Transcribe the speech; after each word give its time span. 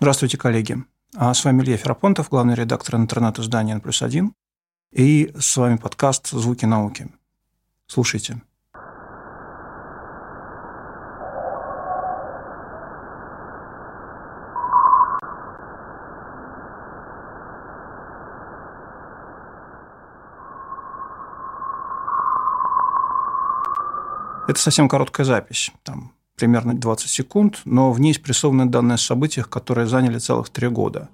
Здравствуйте, 0.00 0.38
коллеги. 0.38 0.82
А 1.14 1.34
с 1.34 1.44
вами 1.44 1.60
Илья 1.60 1.76
Ферапонтов, 1.76 2.30
главный 2.30 2.54
редактор 2.54 2.96
интернет-издания 2.96 3.74
«N 3.74 3.82
плюс 3.82 4.00
один». 4.00 4.32
И 4.92 5.30
с 5.38 5.58
вами 5.58 5.76
подкаст 5.76 6.28
«Звуки 6.28 6.64
науки». 6.64 7.08
Слушайте. 7.86 8.40
Это 24.48 24.58
совсем 24.58 24.88
короткая 24.88 25.26
запись, 25.26 25.70
там 25.82 26.14
примерно 26.40 26.74
20 26.74 27.08
секунд, 27.08 27.60
но 27.64 27.92
в 27.92 28.00
ней 28.00 28.14
спрессованы 28.14 28.66
данные 28.66 28.94
о 28.94 28.98
событиях, 28.98 29.48
которые 29.48 29.86
заняли 29.86 30.18
целых 30.18 30.48
три 30.48 30.68
года. 30.68 31.08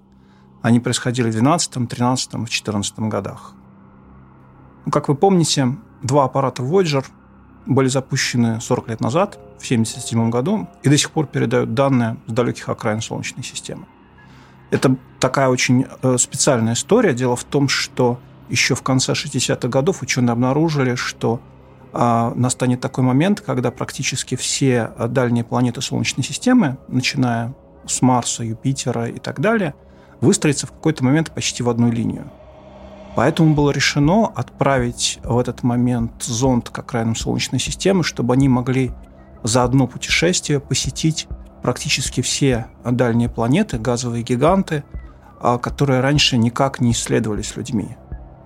Они 0.62 0.80
происходили 0.80 1.28
в 1.30 1.32
12, 1.32 1.88
13 1.88 2.34
и 2.34 2.46
14 2.46 2.98
годах. 3.00 3.52
Ну, 4.84 4.92
как 4.92 5.08
вы 5.08 5.16
помните, 5.16 5.76
два 6.02 6.24
аппарата 6.24 6.62
Voyager 6.62 7.04
были 7.66 7.88
запущены 7.88 8.60
40 8.60 8.88
лет 8.88 9.00
назад, 9.00 9.34
в 9.58 9.64
1977 9.64 10.30
году, 10.30 10.68
и 10.84 10.88
до 10.88 10.96
сих 10.96 11.10
пор 11.10 11.26
передают 11.26 11.74
данные 11.74 12.16
с 12.26 12.32
далеких 12.32 12.68
окраин 12.68 13.00
Солнечной 13.00 13.42
системы. 13.42 13.86
Это 14.70 14.96
такая 15.18 15.48
очень 15.48 15.86
э, 16.02 16.18
специальная 16.18 16.74
история. 16.74 17.14
Дело 17.14 17.34
в 17.34 17.44
том, 17.44 17.68
что 17.68 18.20
еще 18.48 18.74
в 18.74 18.82
конце 18.82 19.12
60-х 19.12 19.68
годов 19.68 20.02
ученые 20.02 20.32
обнаружили, 20.32 20.94
что 20.94 21.40
настанет 21.92 22.80
такой 22.80 23.04
момент, 23.04 23.40
когда 23.40 23.70
практически 23.70 24.34
все 24.34 24.90
дальние 25.08 25.44
планеты 25.44 25.80
Солнечной 25.80 26.24
системы, 26.24 26.76
начиная 26.88 27.54
с 27.86 28.02
Марса, 28.02 28.42
Юпитера 28.42 29.06
и 29.08 29.18
так 29.18 29.40
далее, 29.40 29.74
выстроятся 30.20 30.66
в 30.66 30.72
какой-то 30.72 31.04
момент 31.04 31.30
почти 31.32 31.62
в 31.62 31.68
одну 31.68 31.90
линию. 31.90 32.30
Поэтому 33.16 33.54
было 33.54 33.70
решено 33.70 34.26
отправить 34.26 35.20
в 35.24 35.38
этот 35.38 35.62
момент 35.62 36.22
зонд 36.22 36.68
к 36.68 36.78
окраинам 36.78 37.16
Солнечной 37.16 37.60
системы, 37.60 38.04
чтобы 38.04 38.34
они 38.34 38.48
могли 38.48 38.92
за 39.42 39.64
одно 39.64 39.86
путешествие 39.86 40.60
посетить 40.60 41.26
практически 41.62 42.20
все 42.20 42.66
дальние 42.84 43.30
планеты, 43.30 43.78
газовые 43.78 44.22
гиганты, 44.22 44.84
а, 45.40 45.58
которые 45.58 46.00
раньше 46.00 46.36
никак 46.36 46.80
не 46.80 46.92
исследовались 46.92 47.56
людьми. 47.56 47.96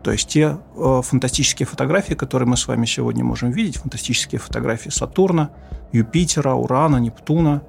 То 0.03 0.13
есть 0.13 0.29
те 0.29 0.57
э, 0.77 1.01
фантастические 1.05 1.67
фотографии, 1.67 2.15
которые 2.15 2.49
мы 2.49 2.57
с 2.57 2.67
вами 2.67 2.87
сегодня 2.87 3.23
можем 3.23 3.51
видеть, 3.51 3.77
фантастические 3.77 4.39
фотографии 4.39 4.89
Сатурна, 4.89 5.51
Юпитера, 5.93 6.55
Урана, 6.55 6.97
Нептуна, 6.97 7.63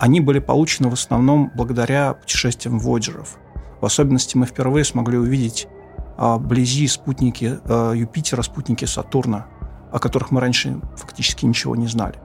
они 0.00 0.20
были 0.20 0.40
получены 0.40 0.90
в 0.90 0.94
основном 0.94 1.52
благодаря 1.54 2.14
путешествиям 2.14 2.78
Воджеров. 2.78 3.38
В 3.80 3.86
особенности 3.86 4.36
мы 4.36 4.46
впервые 4.46 4.84
смогли 4.84 5.18
увидеть 5.18 5.68
э, 6.16 6.34
вблизи 6.34 6.88
спутники 6.88 7.60
э, 7.64 7.92
Юпитера, 7.94 8.42
спутники 8.42 8.84
Сатурна, 8.84 9.46
о 9.92 10.00
которых 10.00 10.32
мы 10.32 10.40
раньше 10.40 10.80
фактически 10.96 11.46
ничего 11.46 11.76
не 11.76 11.86
знали. 11.86 12.18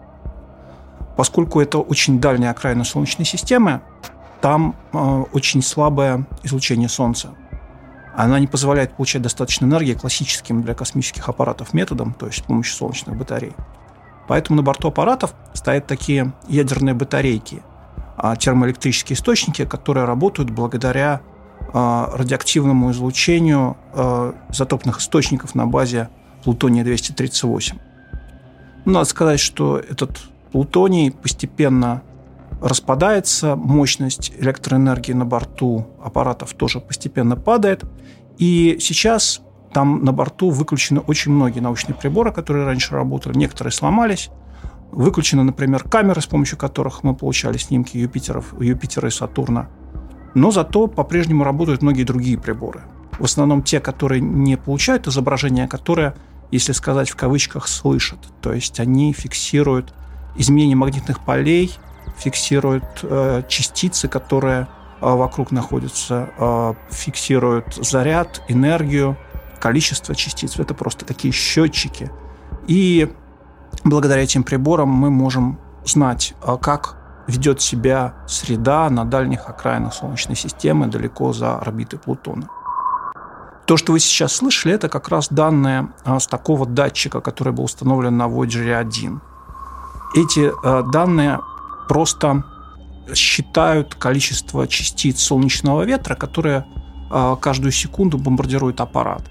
Поскольку 1.15 1.61
это 1.61 1.77
очень 1.77 2.19
дальняя 2.19 2.51
окраина 2.51 2.83
Солнечной 2.83 3.25
системы, 3.25 3.81
там 4.41 4.75
э, 4.93 5.23
очень 5.31 5.61
слабое 5.61 6.25
излучение 6.41 6.89
Солнца– 6.89 7.35
она 8.15 8.39
не 8.39 8.47
позволяет 8.47 8.95
получать 8.95 9.21
достаточно 9.21 9.65
энергии 9.65 9.93
классическим 9.93 10.61
для 10.61 10.73
космических 10.73 11.27
аппаратов 11.29 11.73
методом, 11.73 12.13
то 12.13 12.27
есть 12.27 12.39
с 12.39 12.41
помощью 12.41 12.75
солнечных 12.75 13.17
батарей. 13.17 13.53
Поэтому 14.27 14.57
на 14.57 14.63
борту 14.63 14.87
аппаратов 14.87 15.33
стоят 15.53 15.87
такие 15.87 16.33
ядерные 16.47 16.93
батарейки, 16.93 17.61
а, 18.17 18.35
термоэлектрические 18.35 19.15
источники, 19.15 19.65
которые 19.65 20.05
работают 20.05 20.49
благодаря 20.49 21.21
а, 21.73 22.11
радиоактивному 22.13 22.91
излучению 22.91 23.77
а, 23.93 24.35
изотопных 24.49 24.99
источников 24.99 25.55
на 25.55 25.65
базе 25.65 26.09
плутония-238. 26.45 27.79
Ну, 28.85 28.91
надо 28.91 29.05
сказать, 29.05 29.39
что 29.39 29.77
этот 29.77 30.21
плутоний 30.51 31.11
постепенно 31.11 32.03
распадается, 32.63 33.55
мощность 33.57 34.31
электроэнергии 34.37 35.11
на 35.11 35.25
борту 35.25 35.85
аппаратов 36.01 36.53
тоже 36.53 36.79
постепенно 36.79 37.35
падает. 37.35 37.83
И 38.37 38.77
сейчас 38.79 39.41
там 39.73 40.03
на 40.05 40.13
борту 40.13 40.49
выключены 40.49 41.01
очень 41.01 41.33
многие 41.33 41.59
научные 41.59 41.93
приборы, 41.93 42.31
которые 42.31 42.65
раньше 42.65 42.95
работали. 42.95 43.37
Некоторые 43.37 43.73
сломались. 43.73 44.29
Выключены, 44.91 45.43
например, 45.43 45.83
камеры, 45.83 46.21
с 46.21 46.25
помощью 46.25 46.57
которых 46.57 47.03
мы 47.03 47.15
получали 47.15 47.57
снимки 47.57 47.97
Юпитеров, 47.97 48.53
Юпитера 48.61 49.09
и 49.09 49.11
Сатурна. 49.11 49.69
Но 50.33 50.51
зато 50.51 50.87
по-прежнему 50.87 51.43
работают 51.43 51.81
многие 51.81 52.03
другие 52.03 52.39
приборы. 52.39 52.81
В 53.19 53.25
основном 53.25 53.61
те, 53.61 53.79
которые 53.79 54.21
не 54.21 54.55
получают 54.55 55.07
изображения, 55.07 55.67
которые, 55.67 56.15
если 56.49 56.71
сказать 56.71 57.09
в 57.09 57.15
кавычках, 57.15 57.67
слышат. 57.67 58.19
То 58.41 58.53
есть 58.53 58.79
они 58.79 59.11
фиксируют 59.11 59.93
изменение 60.35 60.75
магнитных 60.75 61.19
полей 61.19 61.73
фиксирует 62.17 62.83
э, 63.03 63.43
частицы, 63.47 64.07
которые 64.07 64.61
э, 64.61 64.65
вокруг 65.01 65.51
находятся, 65.51 66.29
э, 66.37 66.73
фиксируют 66.91 67.75
заряд, 67.75 68.41
энергию, 68.47 69.17
количество 69.59 70.15
частиц. 70.15 70.59
Это 70.59 70.73
просто 70.73 71.05
такие 71.05 71.33
счетчики. 71.33 72.11
И 72.67 73.13
благодаря 73.83 74.21
этим 74.21 74.43
приборам 74.43 74.89
мы 74.89 75.09
можем 75.09 75.59
знать, 75.85 76.33
как 76.61 76.97
ведет 77.27 77.61
себя 77.61 78.13
среда 78.27 78.89
на 78.89 79.05
дальних 79.05 79.47
окраинах 79.47 79.93
Солнечной 79.93 80.35
системы, 80.35 80.87
далеко 80.87 81.31
за 81.31 81.55
орбитой 81.57 81.99
Плутона. 81.99 82.49
То, 83.65 83.77
что 83.77 83.93
вы 83.93 84.01
сейчас 84.01 84.33
слышали, 84.33 84.75
это 84.75 84.89
как 84.89 85.07
раз 85.07 85.29
данные 85.29 85.87
с 86.05 86.27
такого 86.27 86.65
датчика, 86.65 87.21
который 87.21 87.53
был 87.53 87.63
установлен 87.63 88.17
на 88.17 88.27
Voyager 88.27 88.75
1. 88.75 89.21
Эти 90.15 90.51
данные 90.91 91.39
просто 91.87 92.43
считают 93.13 93.95
количество 93.95 94.67
частиц 94.67 95.19
солнечного 95.19 95.83
ветра, 95.83 96.15
которые 96.15 96.65
а, 97.09 97.35
каждую 97.35 97.71
секунду 97.71 98.17
бомбардирует 98.17 98.81
аппарат. 98.81 99.29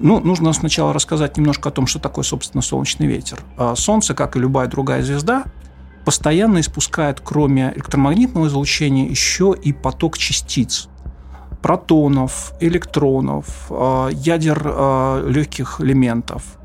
Ну, 0.00 0.20
нужно 0.20 0.52
сначала 0.52 0.92
рассказать 0.92 1.36
немножко 1.36 1.68
о 1.68 1.72
том, 1.72 1.86
что 1.86 1.98
такое, 1.98 2.24
собственно, 2.24 2.62
солнечный 2.62 3.06
ветер. 3.06 3.40
А, 3.56 3.74
Солнце, 3.74 4.14
как 4.14 4.36
и 4.36 4.38
любая 4.38 4.68
другая 4.68 5.02
звезда, 5.02 5.44
постоянно 6.04 6.60
испускает, 6.60 7.20
кроме 7.20 7.72
электромагнитного 7.74 8.46
излучения, 8.46 9.08
еще 9.08 9.54
и 9.60 9.72
поток 9.72 10.16
частиц 10.16 10.88
протонов, 11.60 12.52
электронов, 12.60 13.66
а, 13.70 14.08
ядер 14.08 15.28
легких 15.28 15.80
элементов, 15.80 16.57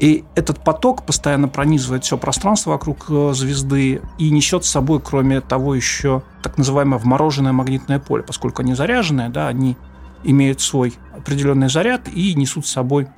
и 0.00 0.24
этот 0.34 0.64
поток 0.64 1.04
постоянно 1.04 1.46
пронизывает 1.46 2.04
все 2.04 2.16
пространство 2.16 2.70
вокруг 2.70 3.04
э, 3.10 3.32
звезды 3.34 4.00
и 4.16 4.30
несет 4.30 4.64
с 4.64 4.70
собой, 4.70 4.98
кроме 4.98 5.42
того, 5.42 5.74
еще 5.74 6.22
так 6.42 6.56
называемое 6.56 6.98
вмороженное 6.98 7.52
магнитное 7.52 7.98
поле, 7.98 8.22
поскольку 8.22 8.62
они 8.62 8.72
заряженные, 8.72 9.28
да, 9.28 9.48
они 9.48 9.76
имеют 10.24 10.62
свой 10.62 10.94
определенный 11.14 11.68
заряд 11.68 12.08
и 12.08 12.34
несут 12.34 12.66
с 12.66 12.72
собой 12.72 13.08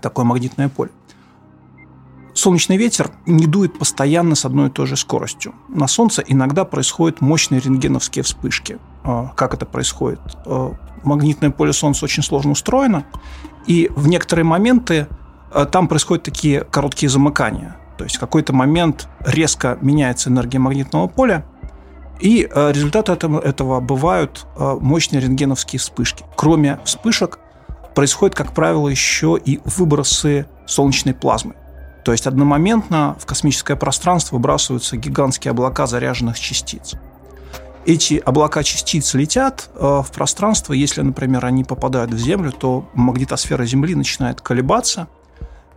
такое 0.00 0.24
магнитное 0.24 0.70
поле. 0.70 0.90
Солнечный 2.32 2.78
ветер 2.78 3.10
не 3.26 3.46
дует 3.46 3.78
постоянно 3.78 4.34
с 4.34 4.46
одной 4.46 4.68
и 4.68 4.70
той 4.70 4.86
же 4.86 4.96
скоростью. 4.96 5.54
На 5.68 5.88
Солнце 5.88 6.22
иногда 6.26 6.64
происходят 6.64 7.20
мощные 7.20 7.60
рентгеновские 7.60 8.22
вспышки. 8.22 8.78
А, 9.04 9.32
как 9.36 9.52
это 9.52 9.66
происходит? 9.66 10.20
А, 10.46 10.74
магнитное 11.02 11.50
поле 11.50 11.74
Солнца 11.74 12.06
очень 12.06 12.22
сложно 12.22 12.52
устроено, 12.52 13.04
и 13.66 13.90
в 13.94 14.08
некоторые 14.08 14.44
моменты 14.44 15.06
там 15.72 15.88
происходят 15.88 16.24
такие 16.24 16.60
короткие 16.60 17.10
замыкания. 17.10 17.76
То 17.98 18.04
есть 18.04 18.16
в 18.16 18.20
какой-то 18.20 18.52
момент 18.52 19.08
резко 19.26 19.76
меняется 19.80 20.30
энергия 20.30 20.60
магнитного 20.60 21.08
поля, 21.08 21.44
и 22.20 22.48
э, 22.50 22.72
результаты 22.72 23.12
этого, 23.12 23.80
бывают 23.80 24.46
э, 24.56 24.76
мощные 24.80 25.20
рентгеновские 25.20 25.78
вспышки. 25.78 26.24
Кроме 26.36 26.78
вспышек 26.84 27.38
происходят, 27.94 28.36
как 28.36 28.54
правило, 28.54 28.88
еще 28.88 29.38
и 29.42 29.60
выбросы 29.64 30.46
солнечной 30.66 31.14
плазмы. 31.14 31.54
То 32.04 32.12
есть 32.12 32.26
одномоментно 32.26 33.16
в 33.20 33.26
космическое 33.26 33.76
пространство 33.76 34.36
выбрасываются 34.36 34.96
гигантские 34.96 35.50
облака 35.50 35.86
заряженных 35.86 36.38
частиц. 36.38 36.94
Эти 37.84 38.22
облака 38.24 38.62
частиц 38.62 39.14
летят 39.14 39.70
в 39.74 40.06
пространство. 40.14 40.72
Если, 40.72 41.00
например, 41.00 41.44
они 41.44 41.64
попадают 41.64 42.12
в 42.12 42.18
Землю, 42.18 42.52
то 42.52 42.88
магнитосфера 42.94 43.64
Земли 43.64 43.94
начинает 43.94 44.40
колебаться– 44.40 45.08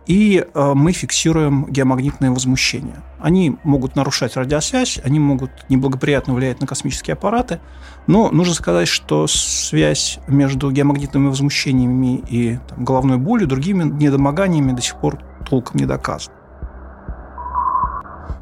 и 0.06 0.44
э, 0.52 0.72
мы 0.74 0.92
фиксируем 0.92 1.66
геомагнитное 1.66 2.30
возмущение. 2.30 3.02
Они 3.20 3.56
могут 3.62 3.94
нарушать 3.94 4.36
радиосвязь, 4.36 5.00
они 5.04 5.20
могут 5.20 5.50
неблагоприятно 5.68 6.34
влиять 6.34 6.60
на 6.60 6.66
космические 6.66 7.14
аппараты, 7.14 7.60
но 8.06 8.30
нужно 8.30 8.54
сказать, 8.54 8.88
что 8.88 9.26
связь 9.28 10.18
между 10.26 10.70
геомагнитными 10.70 11.28
возмущениями 11.28 12.22
и 12.28 12.58
там, 12.68 12.84
головной 12.84 13.18
болью, 13.18 13.46
другими 13.46 13.84
недомоганиями 13.84 14.72
до 14.72 14.82
сих 14.82 14.96
пор 14.96 15.22
толком 15.48 15.78
не 15.78 15.86
доказана. 15.86 16.36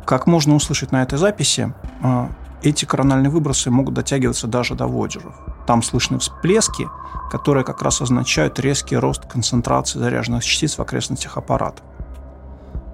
Как 0.07 0.27
можно 0.27 0.55
услышать 0.55 0.93
на 0.93 1.03
этой 1.03 1.19
записи, 1.19 1.73
э, 2.03 2.29
эти 2.63 2.85
корональные 2.85 3.31
выбросы 3.31 3.71
могут 3.71 3.95
дотягиваться 3.95 4.47
даже 4.47 4.75
до 4.75 4.87
Воджеров. 4.87 5.35
Там 5.67 5.83
слышны 5.83 6.19
всплески, 6.19 6.89
которые 7.31 7.65
как 7.65 7.83
раз 7.83 8.01
означают 8.01 8.59
резкий 8.59 8.97
рост 8.97 9.27
концентрации 9.27 9.99
заряженных 9.99 10.45
частиц 10.45 10.79
в 10.79 10.83
окрестностях 10.83 11.37
аппарата. 11.37 11.83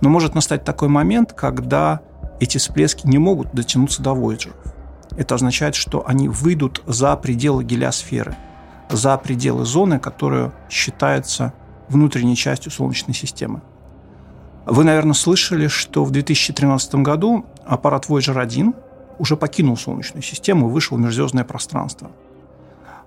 Но 0.00 0.10
может 0.10 0.34
настать 0.34 0.64
такой 0.64 0.88
момент, 0.88 1.32
когда 1.32 2.00
эти 2.38 2.58
всплески 2.58 3.06
не 3.06 3.18
могут 3.18 3.52
дотянуться 3.54 4.02
до 4.02 4.14
Воджеров. 4.14 4.56
Это 5.16 5.34
означает, 5.34 5.74
что 5.74 6.06
они 6.06 6.28
выйдут 6.28 6.82
за 6.86 7.16
пределы 7.16 7.64
гелиосферы, 7.64 8.36
за 8.90 9.16
пределы 9.16 9.64
зоны, 9.64 9.98
которая 9.98 10.52
считается 10.68 11.54
внутренней 11.88 12.36
частью 12.36 12.70
Солнечной 12.70 13.14
системы. 13.14 13.62
Вы, 14.66 14.84
наверное, 14.84 15.14
слышали, 15.14 15.68
что 15.68 16.04
в 16.04 16.10
2013 16.10 16.96
году 16.96 17.46
аппарат 17.64 18.06
Voyager 18.06 18.38
1 18.38 18.74
уже 19.18 19.36
покинул 19.36 19.76
Солнечную 19.76 20.22
систему 20.22 20.68
и 20.68 20.72
вышел 20.72 20.98
в 20.98 21.00
межзвездное 21.00 21.44
пространство. 21.44 22.10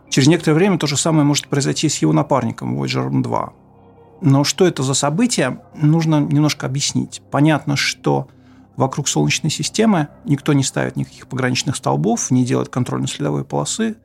Через 0.10 0.28
некоторое 0.28 0.56
время 0.56 0.78
то 0.78 0.88
же 0.88 0.98
самое 0.98 1.24
может 1.24 1.48
произойти 1.48 1.88
с 1.88 2.00
его 2.00 2.14
напарником 2.14 2.80
Voyager 2.82 3.10
2. 3.10 3.54
Но 4.22 4.44
что 4.44 4.66
это 4.66 4.84
за 4.84 4.94
событие, 4.94 5.62
нужно 5.76 6.20
немножко 6.20 6.66
объяснить. 6.66 7.22
Понятно, 7.32 7.76
что 7.76 8.28
вокруг 8.76 9.08
Солнечной 9.08 9.52
системы 9.52 10.10
никто 10.26 10.54
не 10.54 10.64
ставит 10.64 10.96
никаких 10.96 11.28
пограничных 11.28 11.76
столбов, 11.76 12.32
не 12.32 12.44
делает 12.44 12.70
контрольно-следовой 12.70 13.46
полосы, 13.46 13.98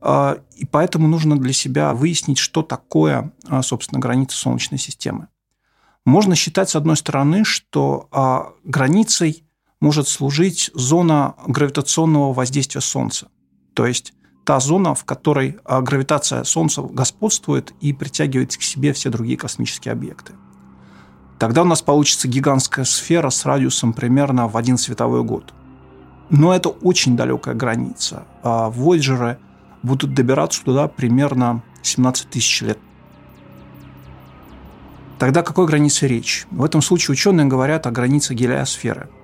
а, 0.00 0.38
и 0.56 0.64
поэтому 0.64 1.08
нужно 1.08 1.38
для 1.38 1.52
себя 1.52 1.92
выяснить, 1.94 2.38
что 2.38 2.62
такое, 2.62 3.32
а, 3.48 3.62
собственно, 3.62 4.00
граница 4.00 4.36
Солнечной 4.36 4.78
системы. 4.78 5.28
Можно 6.06 6.34
считать, 6.34 6.70
с 6.70 6.76
одной 6.76 6.96
стороны, 6.96 7.44
что 7.44 8.08
а, 8.10 8.52
границей 8.64 9.44
может 9.80 10.08
служить 10.08 10.70
зона 10.74 11.34
гравитационного 11.46 12.32
воздействия 12.32 12.80
Солнца. 12.80 13.28
То 13.74 13.86
есть 13.86 14.14
та 14.50 14.58
зона, 14.58 14.94
в 14.94 15.04
которой 15.04 15.58
а, 15.64 15.80
гравитация 15.80 16.42
Солнца 16.42 16.82
господствует 16.82 17.72
и 17.80 17.92
притягивает 17.92 18.56
к 18.56 18.62
себе 18.62 18.92
все 18.92 19.08
другие 19.08 19.36
космические 19.36 19.92
объекты. 19.92 20.32
Тогда 21.38 21.62
у 21.62 21.64
нас 21.64 21.82
получится 21.82 22.26
гигантская 22.26 22.84
сфера 22.84 23.30
с 23.30 23.46
радиусом 23.46 23.92
примерно 23.92 24.48
в 24.48 24.56
один 24.56 24.76
световой 24.76 25.22
год. 25.22 25.54
Но 26.30 26.52
это 26.52 26.68
очень 26.68 27.16
далекая 27.16 27.54
граница. 27.54 28.24
А 28.42 28.70
Вояджеры 28.70 29.38
будут 29.84 30.14
добираться 30.14 30.64
туда 30.64 30.88
примерно 30.88 31.62
17 31.82 32.30
тысяч 32.30 32.62
лет. 32.62 32.78
Тогда 35.20 35.42
какой 35.44 35.68
границе 35.68 36.08
речь? 36.08 36.48
В 36.50 36.64
этом 36.64 36.82
случае 36.82 37.12
ученые 37.12 37.46
говорят 37.46 37.86
о 37.86 37.92
границе 37.92 38.34
гелиосферы– 38.34 39.08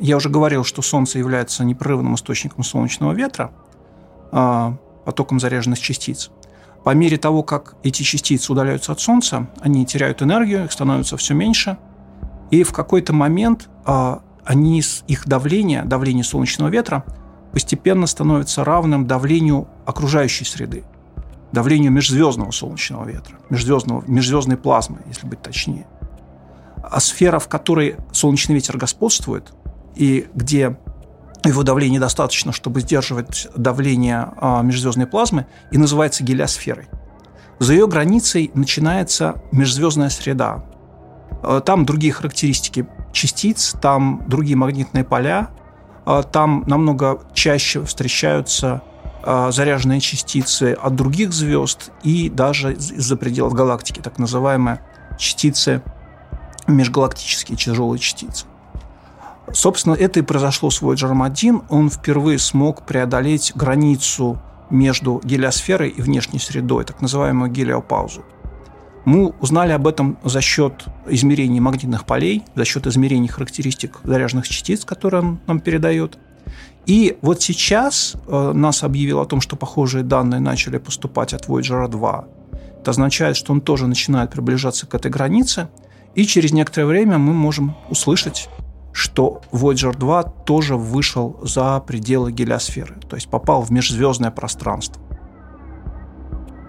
я 0.00 0.16
уже 0.16 0.30
говорил, 0.30 0.64
что 0.64 0.80
Солнце 0.80 1.18
является 1.18 1.62
непрерывным 1.62 2.14
источником 2.14 2.64
солнечного 2.64 3.12
ветра, 3.12 3.52
а, 3.52 3.69
потоком 4.30 5.40
заряженных 5.40 5.78
частиц. 5.80 6.30
По 6.84 6.94
мере 6.94 7.18
того, 7.18 7.42
как 7.42 7.74
эти 7.82 8.02
частицы 8.02 8.52
удаляются 8.52 8.92
от 8.92 9.00
Солнца, 9.00 9.50
они 9.60 9.84
теряют 9.84 10.22
энергию, 10.22 10.64
их 10.64 10.72
становится 10.72 11.16
все 11.16 11.34
меньше, 11.34 11.78
и 12.50 12.62
в 12.62 12.72
какой-то 12.72 13.12
момент 13.12 13.68
а, 13.84 14.22
они, 14.44 14.82
их 15.06 15.28
давление, 15.28 15.84
давление 15.84 16.24
солнечного 16.24 16.68
ветра, 16.68 17.04
постепенно 17.52 18.06
становится 18.06 18.64
равным 18.64 19.06
давлению 19.06 19.68
окружающей 19.84 20.44
среды, 20.44 20.84
давлению 21.52 21.92
межзвездного 21.92 22.50
солнечного 22.50 23.08
ветра, 23.08 23.38
межзвездного, 23.50 24.04
межзвездной 24.06 24.56
плазмы, 24.56 25.00
если 25.06 25.26
быть 25.26 25.42
точнее. 25.42 25.86
А 26.82 26.98
сфера, 27.00 27.38
в 27.38 27.48
которой 27.48 27.96
солнечный 28.12 28.54
ветер 28.54 28.78
господствует, 28.78 29.52
и 29.96 30.28
где 30.34 30.78
его 31.44 31.62
давление 31.62 31.96
недостаточно, 31.96 32.52
чтобы 32.52 32.80
сдерживать 32.80 33.48
давление 33.56 34.32
а, 34.36 34.62
межзвездной 34.62 35.06
плазмы, 35.06 35.46
и 35.70 35.78
называется 35.78 36.22
гелиосферой. 36.22 36.88
За 37.58 37.72
ее 37.72 37.86
границей 37.86 38.50
начинается 38.54 39.42
межзвездная 39.52 40.10
среда. 40.10 40.64
А, 41.42 41.60
там 41.60 41.86
другие 41.86 42.12
характеристики 42.12 42.86
частиц, 43.12 43.74
там 43.80 44.24
другие 44.26 44.56
магнитные 44.56 45.04
поля, 45.04 45.50
а, 46.04 46.22
там 46.22 46.64
намного 46.66 47.22
чаще 47.34 47.84
встречаются 47.84 48.82
заряженные 49.22 50.00
частицы 50.00 50.72
от 50.72 50.94
других 50.94 51.34
звезд 51.34 51.90
и 52.02 52.30
даже 52.30 52.72
из-за 52.72 53.16
пределов 53.18 53.52
галактики, 53.52 54.00
так 54.00 54.18
называемые 54.18 54.80
частицы 55.18 55.82
межгалактические 56.66 57.58
тяжелые 57.58 57.98
частицы. 57.98 58.46
Собственно, 59.52 59.94
это 59.94 60.20
и 60.20 60.22
произошло 60.22 60.70
с 60.70 60.80
Voyager 60.80 61.24
1. 61.24 61.62
Он 61.68 61.90
впервые 61.90 62.38
смог 62.38 62.86
преодолеть 62.86 63.52
границу 63.54 64.40
между 64.70 65.20
гелиосферой 65.24 65.90
и 65.90 66.00
внешней 66.00 66.38
средой, 66.38 66.84
так 66.84 67.00
называемую 67.00 67.50
гелиопаузу. 67.50 68.24
Мы 69.04 69.28
узнали 69.40 69.72
об 69.72 69.86
этом 69.86 70.18
за 70.22 70.40
счет 70.40 70.84
измерений 71.08 71.58
магнитных 71.58 72.04
полей, 72.04 72.44
за 72.54 72.64
счет 72.64 72.86
измерений 72.86 73.28
характеристик 73.28 73.98
заряженных 74.04 74.48
частиц, 74.48 74.84
которые 74.84 75.22
он 75.22 75.40
нам 75.46 75.60
передает. 75.60 76.18
И 76.86 77.18
вот 77.22 77.42
сейчас 77.42 78.14
э, 78.26 78.52
нас 78.52 78.82
объявил 78.82 79.20
о 79.20 79.26
том, 79.26 79.40
что 79.40 79.56
похожие 79.56 80.04
данные 80.04 80.40
начали 80.40 80.78
поступать 80.78 81.34
от 81.34 81.46
Voyager 81.46 81.88
2. 81.88 82.24
Это 82.80 82.90
означает, 82.90 83.36
что 83.36 83.52
он 83.52 83.60
тоже 83.60 83.86
начинает 83.86 84.30
приближаться 84.30 84.86
к 84.86 84.94
этой 84.94 85.10
границе, 85.10 85.68
и 86.14 86.24
через 86.24 86.52
некоторое 86.52 86.86
время 86.86 87.18
мы 87.18 87.32
можем 87.32 87.76
услышать 87.88 88.48
что 88.92 89.40
Voyager 89.52 89.96
2 89.96 90.22
тоже 90.22 90.76
вышел 90.76 91.38
за 91.42 91.80
пределы 91.80 92.32
гелиосферы, 92.32 92.96
то 93.08 93.16
есть 93.16 93.28
попал 93.28 93.62
в 93.62 93.70
межзвездное 93.70 94.30
пространство. 94.30 95.02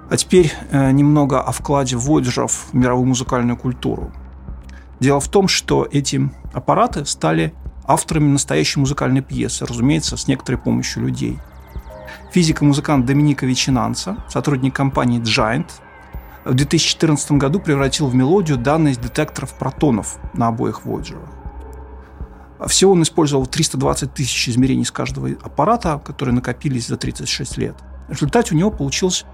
А 0.09 0.17
теперь 0.17 0.51
э, 0.71 0.91
немного 0.91 1.41
о 1.41 1.51
вкладе 1.51 1.95
Voyager 1.95 2.47
в 2.47 2.73
мировую 2.73 3.07
музыкальную 3.07 3.57
культуру. 3.57 4.11
Дело 4.99 5.19
в 5.19 5.29
том, 5.29 5.47
что 5.47 5.87
эти 5.89 6.29
аппараты 6.53 7.05
стали 7.05 7.53
авторами 7.85 8.27
настоящей 8.27 8.79
музыкальной 8.79 9.21
пьесы, 9.21 9.65
разумеется, 9.65 10.17
с 10.17 10.27
некоторой 10.27 10.59
помощью 10.59 11.03
людей. 11.03 11.39
Физик 12.31 12.61
и 12.61 12.65
музыкант 12.65 13.05
Доминика 13.05 13.45
Вечинанца, 13.45 14.17
сотрудник 14.29 14.75
компании 14.75 15.21
Giant, 15.21 15.69
в 16.45 16.53
2014 16.53 17.31
году 17.33 17.59
превратил 17.59 18.07
в 18.07 18.15
мелодию 18.15 18.57
данные 18.57 18.93
из 18.93 18.97
детекторов 18.97 19.53
протонов 19.53 20.17
на 20.33 20.47
обоих 20.47 20.81
Voyager. 20.85 21.19
Всего 22.67 22.91
он 22.91 23.03
использовал 23.03 23.47
320 23.47 24.13
тысяч 24.13 24.49
измерений 24.49 24.85
с 24.85 24.91
каждого 24.91 25.29
аппарата, 25.41 26.01
которые 26.03 26.35
накопились 26.35 26.87
за 26.87 26.97
36 26.97 27.57
лет. 27.57 27.75
В 28.07 28.11
результате 28.11 28.53
у 28.53 28.57
него 28.57 28.71
получилась 28.71 29.25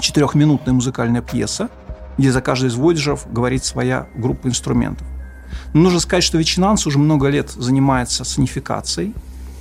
четырехминутная 0.00 0.74
музыкальная 0.74 1.22
пьеса, 1.22 1.70
где 2.18 2.30
за 2.30 2.42
каждый 2.42 2.66
из 2.66 2.74
вояджеров 2.74 3.26
говорит 3.32 3.64
своя 3.64 4.08
группа 4.14 4.46
инструментов. 4.46 5.06
Но 5.72 5.82
нужно 5.82 6.00
сказать, 6.00 6.24
что 6.24 6.38
Вечинанс 6.38 6.86
уже 6.86 6.98
много 6.98 7.28
лет 7.28 7.50
занимается 7.50 8.24
сонификацией. 8.24 9.14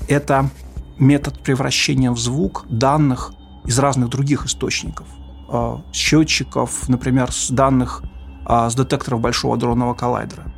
Это 0.08 0.50
метод 0.98 1.42
превращения 1.42 2.12
в 2.12 2.20
звук 2.20 2.66
данных 2.70 3.32
из 3.66 3.80
разных 3.80 4.10
других 4.10 4.46
источников. 4.46 5.08
А, 5.48 5.82
счетчиков, 5.94 6.90
например, 6.90 7.32
с 7.32 7.50
данных 7.50 8.04
а, 8.46 8.70
с 8.70 8.76
детекторов 8.76 9.22
Большого 9.22 9.58
дронного 9.58 9.94
коллайдера. 9.94 10.52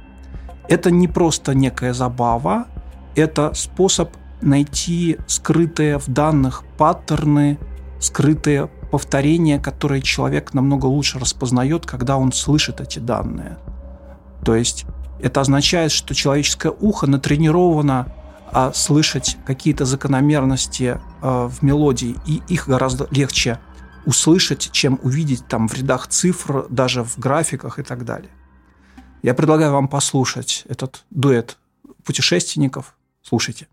Это 0.72 0.90
не 0.90 1.10
просто 1.10 1.54
некая 1.54 1.94
забава, 1.94 2.68
это 3.18 3.54
способ 3.54 4.16
найти 4.40 5.18
скрытые 5.28 6.00
в 6.00 6.08
данных 6.08 6.63
паттерны, 6.78 7.60
скрытые 8.00 8.68
повторения, 8.90 9.60
которые 9.60 10.01
человек 10.01 10.54
намного 10.54 10.86
лучше 10.86 11.20
распознает, 11.20 11.86
когда 11.86 12.16
он 12.16 12.32
слышит 12.32 12.80
эти 12.80 13.00
данные. 13.00 13.58
То 14.46 14.56
есть 14.56 14.86
это 15.20 15.42
означает, 15.42 15.92
что 15.92 16.16
человеческое 16.16 16.72
ухо 16.72 17.06
натренировано 17.06 18.08
а, 18.50 18.72
слышать 18.72 19.36
какие-то 19.46 19.84
закономерности 19.84 21.01
а, 21.22 21.50
в 21.50 21.62
мелодии, 21.63 22.16
и 22.25 22.42
их 22.48 22.70
гораздо 22.70 23.10
легче 23.12 23.60
услышать, 24.06 24.70
чем 24.72 25.01
увидеть 25.04 25.46
там 25.50 25.68
в 25.68 25.74
рядах 25.74 26.08
цифр, 26.08 26.66
даже 26.70 27.04
в 27.04 27.18
графиках 27.18 27.78
и 27.78 27.84
так 27.84 28.06
далее. 28.06 28.32
Я 29.22 29.34
предлагаю 29.34 29.72
вам 29.72 29.88
послушать 29.88 30.63
этот 30.68 31.04
дуэт 31.10 31.58
путешественников. 32.04 32.96
Слушайте. 33.22 33.68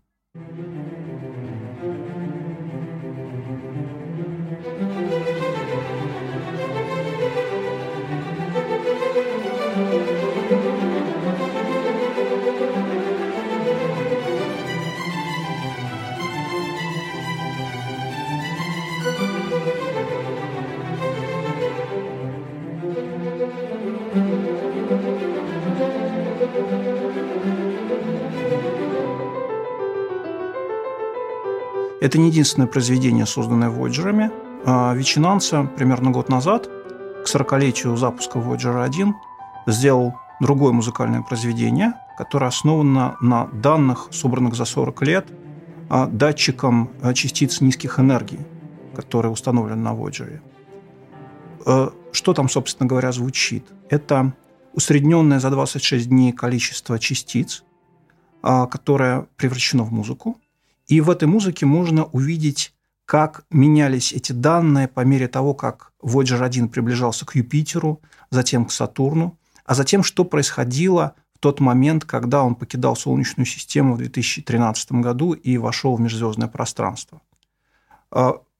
Это 32.09 32.17
не 32.17 32.29
единственное 32.29 32.67
произведение, 32.67 33.27
созданное 33.27 33.69
Voyager'ами. 33.69 34.31
А, 34.65 34.95
Ветчинанца 34.95 35.69
примерно 35.75 36.09
год 36.09 36.27
назад, 36.27 36.67
к 37.23 37.27
40-летию 37.27 37.95
запуска 37.97 38.39
Voyager 38.39 38.83
1, 38.83 39.13
сделал 39.67 40.15
другое 40.39 40.73
музыкальное 40.73 41.21
произведение, 41.21 41.93
которое 42.17 42.47
основано 42.47 43.15
на 43.21 43.45
данных, 43.53 44.07
собранных 44.09 44.55
за 44.55 44.65
40 44.65 45.03
лет 45.03 45.27
а, 45.87 46.07
датчиком 46.07 46.89
а, 47.03 47.13
частиц 47.13 47.61
низких 47.61 47.99
энергий, 47.99 48.39
который 48.95 49.31
установлен 49.31 49.83
на 49.83 49.93
Voyager. 49.93 50.41
Что 52.11 52.33
там, 52.33 52.49
собственно 52.49 52.89
говоря, 52.89 53.11
звучит? 53.11 53.67
Это 53.87 54.33
усредненное 54.73 55.39
за 55.39 55.51
26 55.51 56.09
дней 56.09 56.31
количество 56.31 56.97
частиц, 56.97 57.63
которое 58.41 59.27
превращено 59.37 59.83
в 59.83 59.93
музыку. 59.93 60.39
И 60.89 61.01
в 61.01 61.09
этой 61.11 61.27
музыке 61.27 61.67
можно 61.67 62.05
увидеть, 62.05 62.73
как 63.05 63.45
менялись 63.51 64.11
эти 64.11 64.31
данные 64.31 64.87
по 64.87 65.01
мере 65.01 65.27
того, 65.27 65.53
как 65.53 65.93
Voyager 66.01 66.43
1 66.43 66.69
приближался 66.69 67.25
к 67.25 67.35
Юпитеру, 67.35 68.01
затем 68.31 68.65
к 68.65 68.71
Сатурну, 68.71 69.37
а 69.65 69.75
затем, 69.75 70.03
что 70.03 70.25
происходило 70.25 71.13
в 71.35 71.39
тот 71.39 71.59
момент, 71.59 72.05
когда 72.05 72.43
он 72.43 72.55
покидал 72.55 72.95
Солнечную 72.95 73.45
систему 73.45 73.93
в 73.93 73.97
2013 73.99 74.91
году 74.93 75.33
и 75.33 75.57
вошел 75.57 75.95
в 75.95 76.01
межзвездное 76.01 76.47
пространство. 76.47 77.21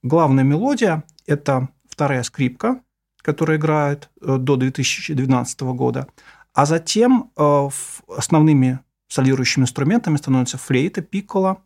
Главная 0.03 0.43
мелодия– 0.43 1.03
это 1.25 1.69
вторая 1.89 2.21
скрипка, 2.21 2.81
которая 3.21 3.57
играет 3.57 4.09
э, 4.21 4.37
до 4.37 4.55
2012 4.55 5.61
года, 5.61 6.07
а 6.53 6.65
затем 6.65 7.31
э, 7.35 7.69
основными 8.07 8.79
солирующими 9.09 9.63
инструментами 9.63 10.15
становятся 10.15 10.57
флейта, 10.57 11.01
пикколо, 11.01 11.61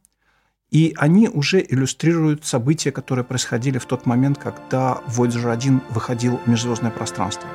и 0.73 0.95
они 0.97 1.29
уже 1.29 1.63
иллюстрируют 1.69 2.45
события, 2.45 2.91
которые 2.91 3.23
происходили 3.23 3.77
в 3.77 3.85
тот 3.85 4.07
момент, 4.07 4.39
когда 4.39 5.01
Voyager 5.07 5.51
1 5.51 5.83
выходил 5.91 6.37
в 6.37 6.49
межзвездное 6.49 6.89
пространство. 6.89 7.47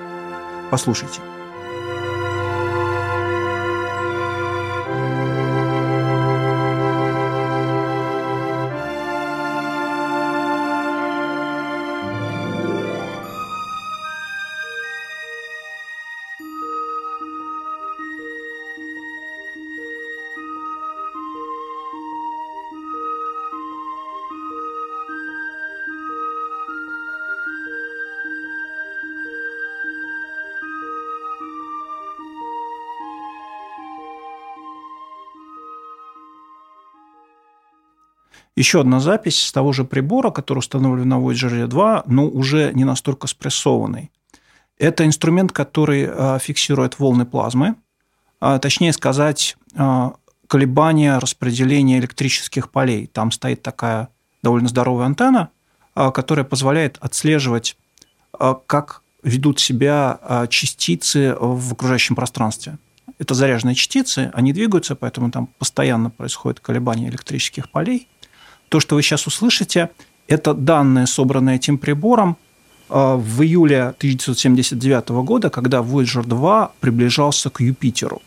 Послушайте. 0.70 1.20
Еще 38.58 38.80
одна 38.80 38.98
запись 38.98 39.40
с 39.40 39.52
того 39.52 39.72
же 39.72 39.84
прибора, 39.84 40.32
который 40.32 40.58
установлен 40.58 41.08
на 41.08 41.20
Voyager 41.20 41.68
2, 41.68 42.02
но 42.06 42.26
уже 42.26 42.72
не 42.74 42.82
настолько 42.82 43.28
спрессованный. 43.28 44.10
Это 44.78 45.06
инструмент, 45.06 45.52
который 45.52 46.08
а, 46.10 46.40
фиксирует 46.40 46.98
волны 46.98 47.24
плазмы, 47.24 47.76
а, 48.40 48.58
точнее 48.58 48.92
сказать, 48.92 49.56
а, 49.76 50.14
колебания 50.48 51.20
распределения 51.20 52.00
электрических 52.00 52.72
полей. 52.72 53.06
Там 53.06 53.30
стоит 53.30 53.62
такая 53.62 54.08
довольно 54.42 54.66
здоровая 54.66 55.06
антенна, 55.06 55.50
которая 55.94 56.44
позволяет 56.44 56.98
отслеживать, 57.00 57.76
как 58.32 59.02
ведут 59.22 59.60
себя 59.60 60.46
частицы 60.48 61.36
в 61.38 61.72
окружающем 61.72 62.14
пространстве. 62.14 62.78
Это 63.18 63.34
заряженные 63.34 63.74
частицы, 63.74 64.30
они 64.32 64.52
двигаются, 64.52 64.96
поэтому 64.96 65.30
там 65.30 65.48
постоянно 65.58 66.10
происходит 66.10 66.58
колебание 66.58 67.08
электрических 67.08 67.70
полей– 67.70 68.08
то, 68.68 68.80
что 68.80 68.94
вы 68.96 69.02
сейчас 69.02 69.26
услышите, 69.26 69.90
это 70.26 70.54
данные, 70.54 71.06
собранные 71.06 71.56
этим 71.56 71.78
прибором 71.78 72.36
а, 72.88 73.16
в 73.16 73.42
июле 73.42 73.88
1979 73.98 75.08
года, 75.24 75.50
когда 75.50 75.78
Voyager 75.78 76.24
2 76.24 76.72
приближался 76.80 77.50
к 77.50 77.60
Юпитеру. 77.60 78.22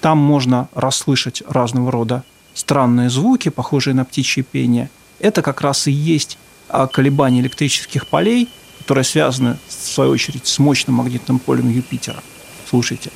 Там 0.00 0.18
можно 0.18 0.68
расслышать 0.74 1.42
разного 1.48 1.90
рода 1.90 2.22
странные 2.54 3.10
звуки, 3.10 3.48
похожие 3.48 3.94
на 3.94 4.04
птичье 4.04 4.42
пение. 4.42 4.88
Это 5.18 5.42
как 5.42 5.60
раз 5.60 5.88
и 5.88 5.92
есть 5.92 6.38
а, 6.68 6.86
колебания 6.86 7.40
электрических 7.40 8.08
полей, 8.08 8.48
которые 8.78 9.04
связаны, 9.04 9.58
в 9.68 9.72
свою 9.72 10.12
очередь, 10.12 10.46
с 10.46 10.58
мощным 10.58 10.96
магнитным 10.96 11.38
полем 11.38 11.68
Юпитера. 11.68 12.22
Слушайте. 12.68 13.10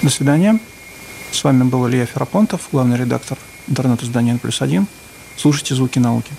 До 0.00 0.10
свидания. 0.10 0.60
С 1.32 1.42
вами 1.42 1.64
был 1.64 1.88
Илья 1.88 2.06
Ферапонтов, 2.06 2.68
главный 2.70 2.96
редактор 2.96 3.36
интернет-издания 3.66 4.38
«Плюс 4.38 4.62
один». 4.62 4.86
Слушайте 5.36 5.74
«Звуки 5.74 5.98
науки». 5.98 6.30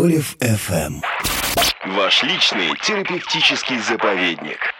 Глаголев 0.00 0.34
FM. 0.40 1.02
Ваш 1.94 2.22
личный 2.22 2.74
терапевтический 2.82 3.78
заповедник. 3.80 4.79